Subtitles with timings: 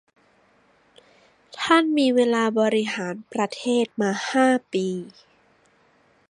[1.59, 4.87] ท่านมีเวลาบริหารประเทศมา ห้า ปี